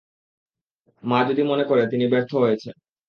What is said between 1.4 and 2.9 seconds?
মনে করে তিনি ব্যর্থ হয়েছেন।